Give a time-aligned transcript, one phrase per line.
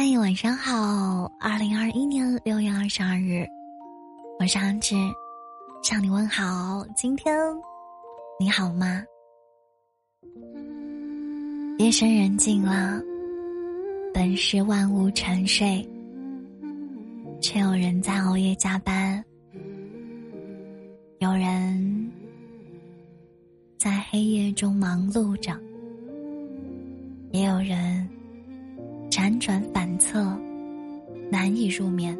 [0.00, 1.24] 嗨，晚上好！
[1.40, 3.44] 二零二一年六月二十二日，
[4.38, 4.94] 我是安志，
[5.82, 6.86] 向你问好。
[6.94, 7.36] 今天
[8.38, 9.02] 你好吗？
[11.78, 13.02] 夜深人静了，
[14.14, 15.84] 本是万物沉睡，
[17.40, 19.20] 却有人在熬夜加班，
[21.18, 22.08] 有人
[23.76, 25.60] 在黑夜中忙碌着，
[27.32, 28.08] 也有人。
[29.18, 30.22] 辗转反侧，
[31.28, 32.16] 难以入眠。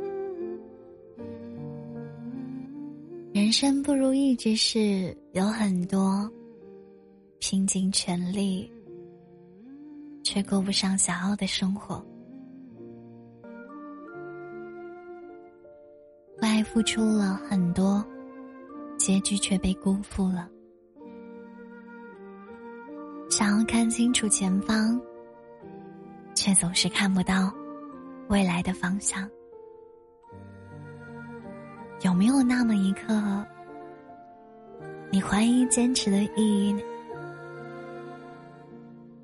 [3.32, 6.28] 人生不如意之事有很多，
[7.38, 8.68] 拼尽全力，
[10.24, 12.04] 却过不上想要的生活。
[16.42, 18.04] 为爱付出了很多，
[18.96, 20.50] 结局却被辜负了。
[23.30, 25.00] 想要看清楚前方。
[26.38, 27.52] 却总是看不到
[28.28, 29.28] 未来的方向。
[32.02, 33.44] 有没有那么一刻，
[35.10, 36.84] 你怀疑坚持的意义？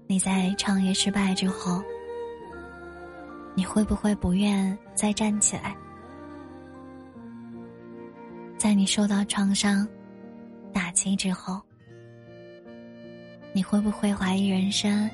[0.09, 1.81] 你在创业失败之后，
[3.55, 5.73] 你会不会不愿再站起来？
[8.59, 9.87] 在你受到创伤、
[10.73, 11.63] 打击之后，
[13.53, 15.09] 你会不会怀疑人生？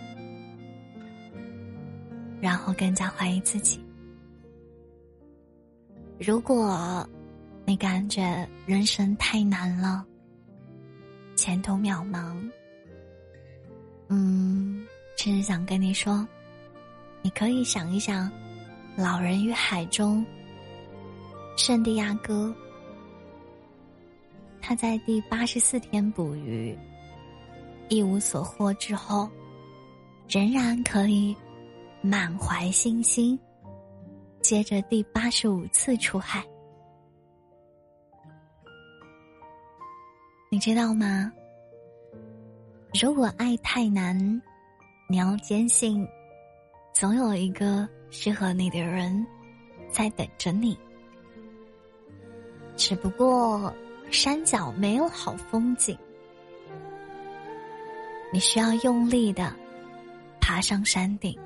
[2.41, 3.81] 然后更加怀疑自己。
[6.19, 7.09] 如果
[7.65, 10.05] 你感觉人生太难了，
[11.37, 12.37] 前途渺茫，
[14.09, 16.27] 嗯，只是想跟你说，
[17.23, 18.29] 你可以想一想，
[18.97, 20.25] 《老人与海》中，
[21.57, 22.55] 圣地亚哥，
[24.61, 26.77] 他在第八十四天捕鱼，
[27.89, 29.29] 一无所获之后，
[30.29, 31.35] 仍然可以。
[32.03, 33.39] 满怀信心，
[34.41, 36.43] 接着第八十五次出海。
[40.51, 41.31] 你知道吗？
[43.01, 44.19] 如果爱太难，
[45.11, 46.09] 你要坚信，
[46.95, 49.25] 总有一个适合你的人
[49.91, 50.77] 在等着你。
[52.77, 53.73] 只不过
[54.11, 55.97] 山脚没有好风景，
[58.33, 59.55] 你需要用力的
[60.41, 61.39] 爬上山顶。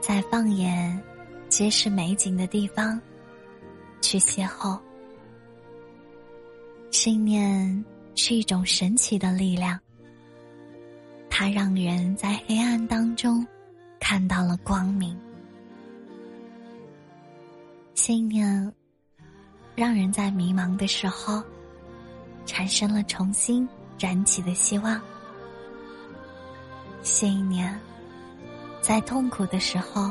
[0.00, 1.02] 在放眼
[1.48, 3.00] 皆是美景的地方，
[4.00, 4.78] 去邂逅。
[6.90, 9.78] 信念是一种神奇的力量，
[11.28, 13.46] 它让人在黑暗当中
[14.00, 15.18] 看到了光明。
[17.94, 18.72] 信念
[19.74, 21.42] 让人在迷茫的时候
[22.46, 25.00] 产生了重新燃起的希望。
[27.02, 27.78] 信念。
[28.88, 30.10] 在痛苦的时候，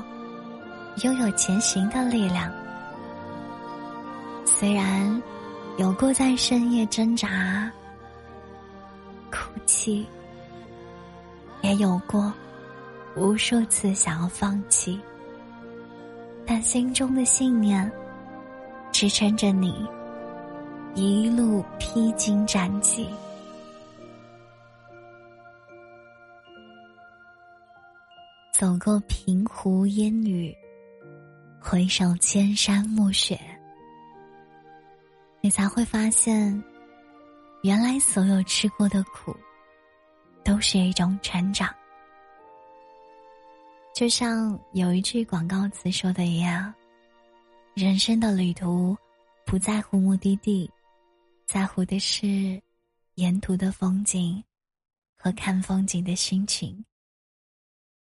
[1.01, 2.53] 拥有前行的力量。
[4.45, 5.19] 虽然
[5.77, 7.71] 有过在深夜挣扎、
[9.31, 10.05] 哭泣，
[11.63, 12.31] 也有过
[13.15, 15.01] 无数次想要放弃，
[16.45, 17.91] 但心中的信念
[18.91, 19.87] 支撑着你
[20.93, 23.09] 一路披荆斩棘。
[28.57, 30.51] 走过平湖烟雨，
[31.61, 33.39] 回首千山暮雪，
[35.41, 36.63] 你才会发现，
[37.61, 39.31] 原来所有吃过的苦，
[40.43, 41.71] 都是一种成长。
[43.93, 46.73] 就像有一句广告词说的一样
[47.77, 48.97] ：“人生的旅途，
[49.45, 50.67] 不在乎目的地，
[51.45, 52.59] 在乎的是
[53.13, 54.43] 沿途的风景
[55.15, 56.83] 和看风景的心情。”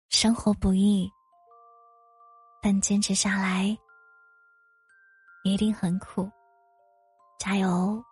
[0.10, 1.10] 生活不易，
[2.62, 3.78] 但坚持下来
[5.44, 6.30] 一定很苦。
[7.38, 8.04] 加油！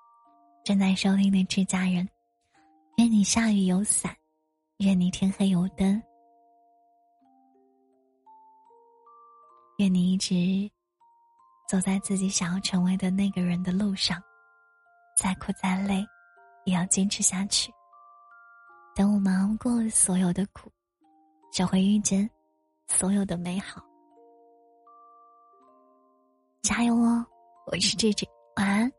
[0.64, 2.08] 正在收听的这家人，
[2.98, 4.16] 愿你下雨有伞，
[4.78, 6.02] 愿你天黑有灯，
[9.78, 10.70] 愿你一直
[11.68, 14.22] 走在自己想要成为的那个人的路上，
[15.18, 16.06] 再苦再累，
[16.66, 17.74] 也要坚持下去。
[18.94, 20.72] 等我们熬过所有的苦。
[21.56, 22.30] 就会遇见
[22.86, 23.82] 所有的美好，
[26.62, 27.26] 加油哦！
[27.68, 28.92] 我是 J J，晚安。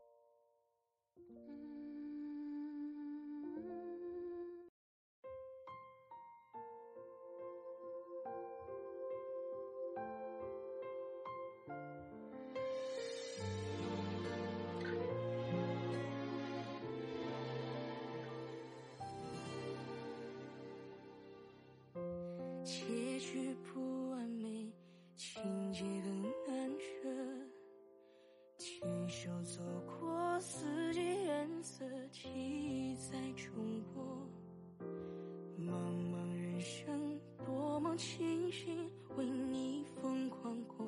[37.97, 40.87] 多么庆幸为你疯狂过。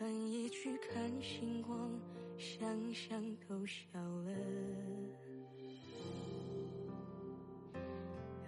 [0.00, 1.90] 半夜去看星光，
[2.38, 4.32] 想想都笑了。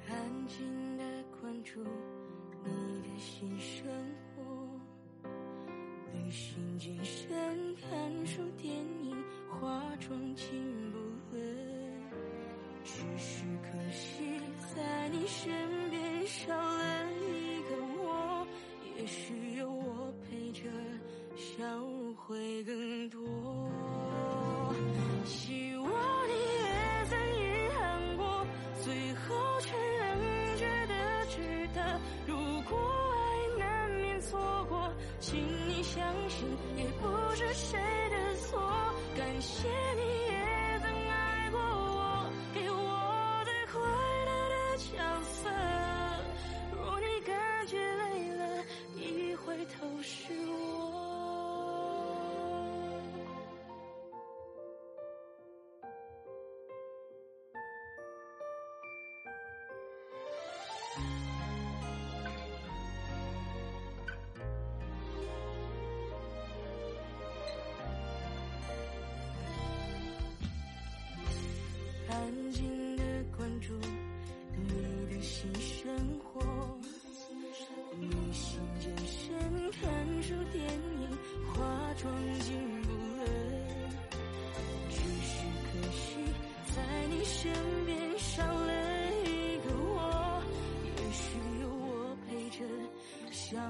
[0.08, 1.04] 安静的
[1.38, 1.84] 关注
[2.64, 3.86] 你的新生
[4.34, 4.80] 活，
[6.14, 9.14] 旅行、健身、看书、电影、
[9.50, 10.98] 化妆进步
[11.36, 11.38] 了，
[12.82, 14.40] 只是可惜
[14.74, 16.83] 在你身边少了，
[18.96, 20.62] 也许有我陪着。
[21.36, 21.64] 笑
[22.14, 23.20] 会更多。
[25.24, 25.90] 希望
[26.28, 26.32] 你
[26.62, 28.46] 也曾遗憾过，
[28.82, 32.00] 最后却仍觉得值得。
[32.24, 32.36] 如
[32.68, 32.78] 果
[33.12, 34.88] 爱难免错过，
[35.18, 36.46] 请你相信，
[36.76, 37.80] 也不是谁
[38.10, 38.60] 的错。
[39.16, 40.33] 感谢你。
[72.24, 73.02] 安静的
[73.36, 73.74] 关注
[74.56, 76.40] 你的新生活，
[78.00, 81.18] 你心、健身、看书、电影、
[81.52, 82.10] 化妆
[82.40, 82.88] 进步
[83.18, 83.22] 了，
[84.88, 86.16] 只是可惜
[86.74, 87.52] 在你身
[87.84, 88.72] 边少了
[89.26, 90.42] 一个我，
[90.96, 92.64] 也许有我陪着，
[93.32, 93.60] 笑